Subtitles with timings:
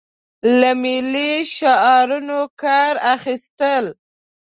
[0.59, 3.85] له ملي شعارونو کار اخیستل.